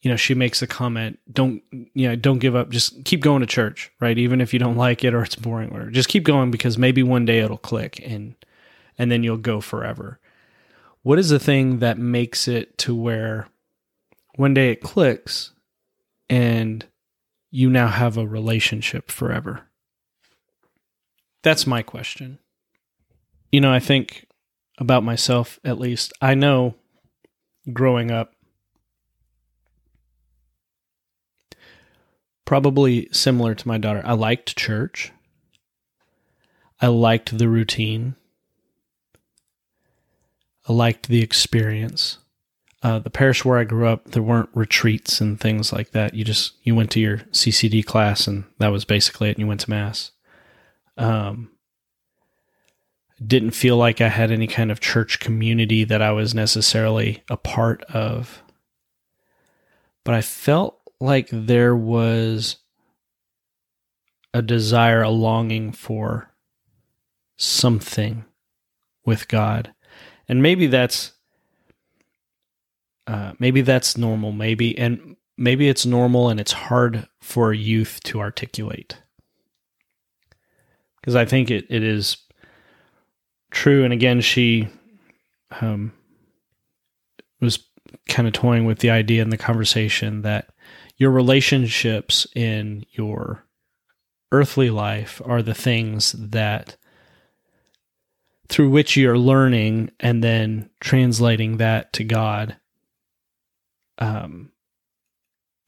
you 0.03 0.11
know 0.11 0.17
she 0.17 0.35
makes 0.35 0.61
a 0.61 0.67
comment 0.67 1.19
don't 1.33 1.63
you 1.73 2.07
know 2.07 2.15
don't 2.15 2.39
give 2.39 2.55
up. 2.55 2.69
Just 2.69 3.05
keep 3.07 3.21
going 3.21 3.41
to 3.41 3.47
church 3.47 3.91
right? 4.01 4.19
Even 4.19 4.43
if 4.43 4.53
you 4.53 4.59
don't 4.59 4.77
like 4.77 5.03
it 5.03 5.15
or 5.15 5.23
it's 5.23 5.35
boring 5.35 5.71
or 5.75 5.91
just 5.91 6.11
keep 6.11 6.25
going 6.25 6.51
because 6.51 6.77
maybe 6.77 7.03
one 7.03 7.25
day 7.25 7.39
it'll 7.39 7.57
click 7.57 8.03
and 8.05 8.35
and 8.99 9.11
then 9.11 9.23
you'll 9.23 9.39
go 9.39 9.63
forever. 9.63 10.21
What 11.03 11.19
is 11.19 11.31
the 11.31 11.39
thing 11.39 11.79
that 11.79 11.97
makes 11.97 12.47
it 12.47 12.77
to 12.79 12.95
where 12.95 13.49
one 14.37 14.55
day 14.55 14.71
it 14.71 14.81
clicks 14.81 15.53
and 16.29 16.85
you 17.51 17.71
now 17.71 17.89
have 17.89 18.17
a 18.17 18.27
relationship 18.27 19.11
forever? 19.11 19.63
That's 21.43 21.67
my 21.67 21.83
question. 21.83 22.39
You 23.51 23.61
know, 23.61 23.73
I 23.73 23.79
think 23.79 24.27
about 24.79 25.05
myself 25.05 25.59
at 25.65 25.79
least. 25.79 26.13
I 26.21 26.35
know 26.35 26.75
growing 27.73 28.11
up, 28.11 28.35
probably 32.45 33.09
similar 33.13 33.55
to 33.55 33.69
my 33.69 33.79
daughter, 33.79 34.03
I 34.05 34.13
liked 34.13 34.57
church. 34.57 35.13
I 36.81 36.89
liked 36.89 37.39
the 37.39 37.49
routine. 37.49 38.17
I 40.69 40.73
liked 40.73 41.09
the 41.09 41.23
experience. 41.23 42.19
Uh, 42.87 43.01
the 43.01 43.11
parish 43.11 43.45
where 43.45 43.59
I 43.59 43.65
grew 43.65 43.89
up, 43.89 44.13
there 44.13 44.23
weren't 44.23 44.49
retreats 44.55 45.21
and 45.21 45.41
things 45.41 45.73
like 45.73 45.91
that. 45.91 46.15
You 46.15 46.23
just 46.23 46.53
you 46.63 46.77
went 46.77 46.93
to 46.93 47.01
your 47.01 47.19
CCD 47.33 47.85
class, 47.85 48.29
and 48.29 48.45
that 48.61 48.69
was 48.69 48.85
basically 48.85 49.29
it. 49.29 49.33
And 49.33 49.41
you 49.41 49.49
went 49.49 49.63
to 49.63 49.71
mass. 49.71 50.13
Um, 50.97 51.51
didn't 53.21 53.51
feel 53.51 53.77
like 53.77 54.01
I 54.01 54.07
had 54.07 54.31
any 54.31 54.47
kind 54.47 54.71
of 54.71 54.79
church 54.79 55.19
community 55.19 55.83
that 55.83 56.01
I 56.01 56.13
was 56.13 56.33
necessarily 56.33 57.25
a 57.29 57.37
part 57.37 57.83
of, 57.87 58.41
but 60.05 60.15
I 60.15 60.23
felt 60.23 60.79
like 61.01 61.27
there 61.33 61.75
was 61.75 62.59
a 64.33 64.43
desire, 64.43 65.03
a 65.03 65.11
longing 65.11 65.73
for 65.73 66.31
something 67.37 68.27
with 69.05 69.27
God 69.27 69.75
and 70.29 70.43
maybe 70.43 70.67
that's 70.67 71.13
uh, 73.07 73.33
maybe 73.39 73.61
that's 73.61 73.97
normal. 73.97 74.33
Maybe 74.33 74.77
and 74.79 75.17
maybe 75.37 75.69
it's 75.69 75.87
normal 75.87 76.29
and 76.29 76.41
it's 76.41 76.53
hard 76.53 77.07
for 77.21 77.53
youth 77.53 78.01
to 78.05 78.21
articulate. 78.21 79.01
Because 81.01 81.15
i 81.15 81.25
think 81.25 81.51
it, 81.51 81.67
it 81.71 81.83
is 81.83 82.17
true. 83.51 83.85
And 83.85 83.93
again 83.93 84.21
she 84.21 84.69
um, 85.61 85.93
was 87.41 87.61
kind 88.09 88.27
of 88.27 88.35
toying 88.35 88.65
with 88.65 88.81
the 88.81 88.91
idea 88.91 89.23
in 89.23 89.31
the 89.31 89.37
conversation 89.37 90.23
that 90.23 90.49
your 90.97 91.11
relationships 91.11 92.27
in 92.35 92.85
your 92.93 93.45
earthly 94.33 94.71
life 94.71 95.21
are 95.25 95.43
the 95.43 95.55
things 95.55 96.13
that 96.13 96.77
through 98.49 98.71
which 98.71 98.97
you're 98.97 99.19
learning 99.19 99.91
and 100.01 100.23
then 100.23 100.71
translating 100.81 101.57
that 101.57 101.93
to 101.93 102.05
God. 102.05 102.57
Um, 103.99 104.53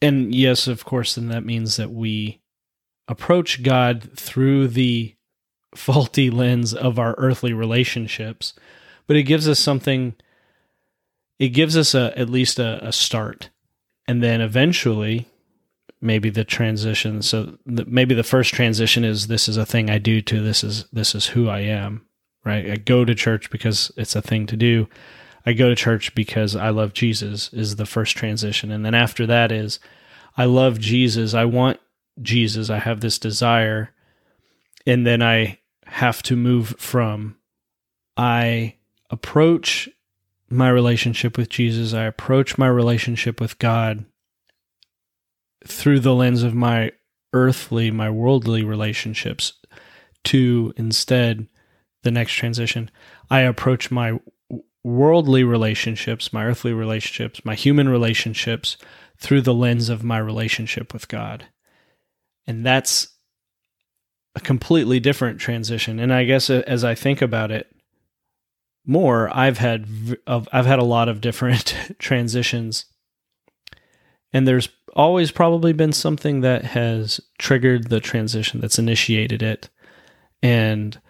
and 0.00 0.34
yes, 0.34 0.68
of 0.68 0.84
course, 0.84 1.14
then 1.14 1.28
that 1.28 1.44
means 1.44 1.76
that 1.76 1.90
we 1.90 2.40
approach 3.08 3.62
God 3.62 4.10
through 4.16 4.68
the 4.68 5.14
faulty 5.74 6.30
lens 6.30 6.74
of 6.74 6.98
our 6.98 7.14
earthly 7.18 7.52
relationships, 7.52 8.54
but 9.06 9.16
it 9.16 9.24
gives 9.24 9.48
us 9.48 9.58
something. 9.58 10.14
It 11.38 11.50
gives 11.50 11.76
us 11.76 11.94
a 11.94 12.16
at 12.18 12.28
least 12.30 12.58
a, 12.58 12.86
a 12.86 12.92
start, 12.92 13.50
and 14.06 14.22
then 14.22 14.40
eventually, 14.40 15.26
maybe 16.00 16.30
the 16.30 16.44
transition. 16.44 17.22
So 17.22 17.58
the, 17.66 17.84
maybe 17.86 18.14
the 18.14 18.22
first 18.22 18.54
transition 18.54 19.04
is 19.04 19.26
this 19.26 19.48
is 19.48 19.56
a 19.56 19.66
thing 19.66 19.90
I 19.90 19.98
do 19.98 20.20
to 20.22 20.40
this 20.40 20.62
is 20.62 20.84
this 20.92 21.14
is 21.14 21.26
who 21.26 21.48
I 21.48 21.60
am. 21.60 22.04
Right, 22.44 22.70
I 22.70 22.76
go 22.76 23.04
to 23.04 23.14
church 23.14 23.50
because 23.50 23.90
it's 23.96 24.16
a 24.16 24.22
thing 24.22 24.46
to 24.46 24.56
do. 24.56 24.88
I 25.46 25.52
go 25.52 25.68
to 25.68 25.74
church 25.74 26.14
because 26.14 26.54
I 26.56 26.70
love 26.70 26.92
Jesus 26.92 27.52
is 27.52 27.76
the 27.76 27.86
first 27.86 28.16
transition. 28.16 28.70
And 28.70 28.84
then 28.84 28.94
after 28.94 29.26
that 29.26 29.52
is 29.52 29.80
I 30.36 30.44
love 30.44 30.78
Jesus. 30.78 31.34
I 31.34 31.44
want 31.44 31.80
Jesus. 32.20 32.70
I 32.70 32.78
have 32.78 33.00
this 33.00 33.18
desire. 33.18 33.94
And 34.86 35.06
then 35.06 35.22
I 35.22 35.58
have 35.86 36.22
to 36.24 36.36
move 36.36 36.74
from 36.78 37.36
I 38.16 38.76
approach 39.10 39.88
my 40.50 40.68
relationship 40.68 41.36
with 41.36 41.48
Jesus, 41.48 41.92
I 41.92 42.04
approach 42.04 42.56
my 42.56 42.66
relationship 42.66 43.40
with 43.40 43.58
God 43.58 44.06
through 45.64 46.00
the 46.00 46.14
lens 46.14 46.42
of 46.42 46.54
my 46.54 46.92
earthly, 47.32 47.90
my 47.90 48.08
worldly 48.08 48.64
relationships, 48.64 49.54
to 50.24 50.72
instead 50.76 51.46
the 52.02 52.10
next 52.10 52.32
transition, 52.32 52.90
I 53.30 53.40
approach 53.40 53.90
my 53.90 54.18
worldly 54.84 55.44
relationships, 55.44 56.32
my 56.32 56.44
earthly 56.44 56.72
relationships, 56.72 57.44
my 57.44 57.54
human 57.54 57.88
relationships 57.88 58.76
through 59.18 59.42
the 59.42 59.54
lens 59.54 59.88
of 59.88 60.04
my 60.04 60.18
relationship 60.18 60.92
with 60.92 61.08
God. 61.08 61.46
And 62.46 62.64
that's 62.64 63.08
a 64.34 64.40
completely 64.40 65.00
different 65.00 65.40
transition. 65.40 65.98
And 65.98 66.12
I 66.12 66.24
guess 66.24 66.48
as 66.48 66.84
I 66.84 66.94
think 66.94 67.20
about 67.20 67.50
it 67.50 67.70
more, 68.86 69.28
I've 69.36 69.58
had 69.58 69.86
I've 70.26 70.66
had 70.66 70.78
a 70.78 70.84
lot 70.84 71.08
of 71.08 71.20
different 71.20 71.74
transitions. 71.98 72.86
And 74.32 74.46
there's 74.46 74.68
always 74.94 75.30
probably 75.30 75.72
been 75.72 75.92
something 75.92 76.40
that 76.40 76.64
has 76.64 77.20
triggered 77.38 77.88
the 77.88 78.00
transition 78.00 78.60
that's 78.60 78.78
initiated 78.78 79.42
it. 79.42 79.68
And 80.42 81.00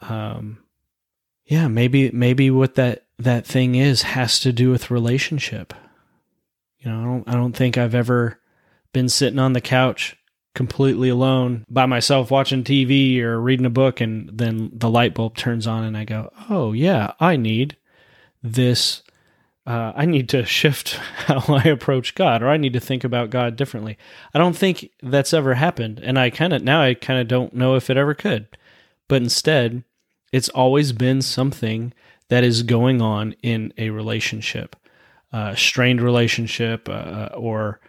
um 0.00 0.62
yeah, 1.44 1.68
maybe 1.68 2.10
maybe 2.10 2.50
what 2.50 2.74
that 2.76 3.06
that 3.18 3.46
thing 3.46 3.74
is 3.74 4.02
has 4.02 4.40
to 4.40 4.52
do 4.52 4.70
with 4.70 4.90
relationship. 4.90 5.74
You 6.78 6.90
know, 6.90 7.00
I 7.00 7.04
don't 7.04 7.28
I 7.28 7.32
don't 7.32 7.52
think 7.54 7.78
I've 7.78 7.94
ever 7.94 8.40
been 8.92 9.08
sitting 9.08 9.38
on 9.38 9.52
the 9.52 9.60
couch 9.60 10.16
completely 10.54 11.08
alone 11.08 11.64
by 11.68 11.86
myself 11.86 12.30
watching 12.30 12.62
TV 12.62 13.20
or 13.20 13.40
reading 13.40 13.64
a 13.64 13.70
book 13.70 14.02
and 14.02 14.28
then 14.32 14.70
the 14.74 14.90
light 14.90 15.14
bulb 15.14 15.36
turns 15.36 15.66
on 15.66 15.84
and 15.84 15.96
I 15.96 16.04
go, 16.04 16.30
"Oh, 16.50 16.72
yeah, 16.72 17.12
I 17.20 17.36
need 17.36 17.76
this 18.42 19.02
uh, 19.64 19.92
I 19.94 20.06
need 20.06 20.28
to 20.30 20.44
shift 20.44 20.94
how 21.26 21.42
I 21.54 21.68
approach 21.68 22.14
God, 22.14 22.42
or 22.42 22.48
I 22.48 22.56
need 22.56 22.72
to 22.72 22.80
think 22.80 23.04
about 23.04 23.30
God 23.30 23.56
differently. 23.56 23.96
I 24.34 24.38
don't 24.38 24.56
think 24.56 24.90
that's 25.02 25.32
ever 25.32 25.54
happened, 25.54 26.00
and 26.02 26.18
I 26.18 26.30
kind 26.30 26.52
of 26.52 26.62
now 26.62 26.82
I 26.82 26.94
kind 26.94 27.20
of 27.20 27.28
don't 27.28 27.54
know 27.54 27.76
if 27.76 27.88
it 27.88 27.96
ever 27.96 28.14
could. 28.14 28.48
But 29.08 29.22
instead, 29.22 29.84
it's 30.32 30.48
always 30.48 30.92
been 30.92 31.22
something 31.22 31.92
that 32.28 32.42
is 32.42 32.62
going 32.62 33.02
on 33.02 33.34
in 33.42 33.72
a 33.76 33.90
relationship, 33.90 34.74
a 35.32 35.54
strained 35.56 36.00
relationship, 36.00 36.88
uh, 36.88 36.92
uh, 36.92 37.34
or 37.36 37.80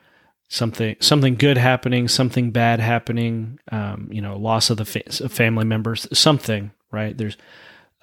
something 0.49 0.95
something 0.99 1.35
good 1.35 1.57
happening, 1.57 2.07
something 2.07 2.51
bad 2.51 2.79
happening. 2.79 3.57
Um, 3.71 4.09
you 4.11 4.21
know, 4.21 4.37
loss 4.37 4.69
of 4.69 4.77
the 4.77 4.85
fa- 4.85 5.29
family 5.29 5.65
members, 5.65 6.07
something. 6.17 6.71
Right? 6.91 7.17
There's 7.17 7.37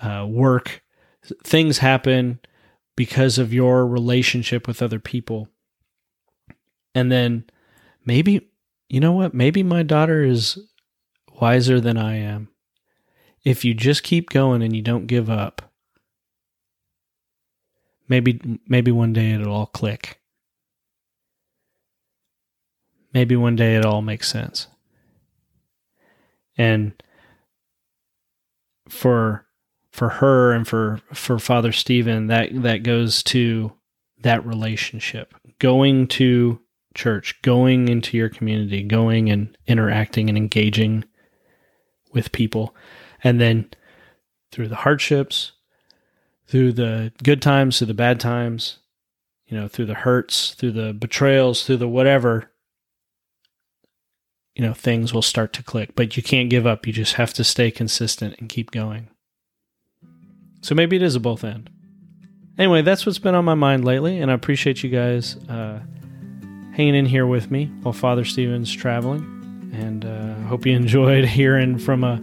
uh, 0.01 0.27
work, 0.29 0.83
things 1.45 1.79
happen 1.79 2.41
because 2.97 3.39
of 3.39 3.53
your 3.53 3.87
relationship 3.87 4.67
with 4.67 4.83
other 4.83 4.99
people, 4.99 5.49
and 6.95 7.13
then 7.13 7.45
maybe 8.05 8.51
you 8.89 8.99
know 8.99 9.13
what? 9.13 9.35
Maybe 9.35 9.63
my 9.63 9.83
daughter 9.83 10.25
is 10.25 10.59
wiser 11.41 11.81
than 11.81 11.97
I 11.97 12.17
am 12.17 12.49
if 13.45 13.65
you 13.65 13.75
just 13.75 14.03
keep 14.03 14.31
going 14.31 14.63
and 14.63 14.75
you 14.75 14.83
don't 14.83 15.07
give 15.07 15.31
up, 15.31 15.63
maybe 18.09 18.61
maybe 18.67 18.91
one 18.91 19.13
day 19.13 19.33
it'll 19.33 19.55
all 19.55 19.67
click. 19.67 20.21
Maybe 23.13 23.35
one 23.37 23.57
day 23.57 23.77
it 23.77 23.85
all 23.85 24.03
makes 24.03 24.29
sense. 24.29 24.69
And 26.57 26.93
for 28.89 29.47
for 29.91 30.09
her 30.09 30.53
and 30.53 30.67
for 30.67 31.01
for 31.13 31.39
Father 31.39 31.73
Stephen, 31.73 32.27
that 32.27 32.51
that 32.63 32.83
goes 32.83 33.23
to 33.25 33.73
that 34.23 34.45
relationship. 34.45 35.35
Going 35.59 36.07
to 36.09 36.61
church, 36.95 37.41
going 37.43 37.89
into 37.89 38.17
your 38.17 38.29
community, 38.29 38.83
going 38.83 39.31
and 39.31 39.57
interacting 39.67 40.29
and 40.29 40.37
engaging 40.37 41.05
with 42.13 42.33
people. 42.33 42.75
And 43.23 43.41
then 43.41 43.71
through 44.53 44.69
the 44.69 44.77
hardships, 44.77 45.53
through 46.47 46.73
the 46.73 47.13
good 47.23 47.41
times, 47.41 47.79
through 47.79 47.87
the 47.87 47.95
bad 47.95 48.19
times, 48.19 48.79
you 49.47 49.57
know, 49.59 49.69
through 49.69 49.87
the 49.87 49.95
hurts, 49.95 50.55
through 50.55 50.73
the 50.73 50.93
betrayals, 50.93 51.65
through 51.65 51.79
the 51.79 51.89
whatever, 51.89 52.51
you 54.55 54.65
know, 54.65 54.75
things 54.75 55.15
will 55.15 55.23
start 55.23 55.53
to 55.55 55.63
click. 55.63 55.95
But 55.95 56.17
you 56.17 56.23
can't 56.23 56.51
give 56.51 56.67
up. 56.67 56.87
You 56.87 56.93
just 56.93 57.15
have 57.15 57.33
to 57.35 57.45
stay 57.45 57.71
consistent 57.71 58.37
and 58.39 58.49
keep 58.49 58.71
going. 58.71 59.09
So 60.63 60.75
maybe 60.75 60.97
it 60.97 61.03
is 61.03 61.15
a 61.15 61.21
both 61.21 61.45
end. 61.45 61.71
Anyway, 62.59 62.83
that's 62.83 63.07
what's 63.07 63.19
been 63.19 63.35
on 63.35 63.45
my 63.45 63.55
mind 63.55 63.85
lately, 63.85 64.21
and 64.21 64.31
I 64.31 64.35
appreciate 64.35 64.83
you 64.83 64.91
guys 64.91 65.37
uh, 65.49 65.81
hanging 66.75 66.95
in 66.95 67.07
here 67.07 67.27
with 67.27 67.51
me 67.51 67.67
while 67.83 67.95
Father 67.95 68.25
Stephen's 68.25 68.75
traveling. 68.75 69.23
And 69.73 70.05
uh, 70.05 70.35
hope 70.47 70.67
you 70.67 70.73
enjoyed 70.77 71.25
hearing 71.25 71.79
from 71.79 72.05
a 72.05 72.21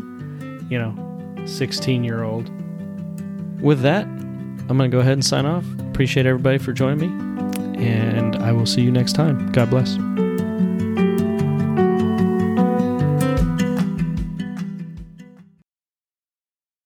you 0.70 0.78
know, 0.78 1.46
16 1.46 2.04
year 2.04 2.24
old. 2.24 2.50
With 3.62 3.82
that, 3.82 4.04
I'm 4.06 4.78
going 4.78 4.90
to 4.92 4.96
go 4.96 5.00
ahead 5.00 5.14
and 5.14 5.26
sign 5.26 5.46
off. 5.46 5.66
Appreciate 5.90 6.26
everybody 6.26 6.58
for 6.58 6.74
joining 6.74 7.00
me, 7.00 7.84
and 7.84 8.36
I 8.36 8.52
will 8.52 8.66
see 8.66 8.82
you 8.82 8.92
next 8.92 9.14
time. 9.14 9.52
God 9.52 9.70
bless. 9.70 9.98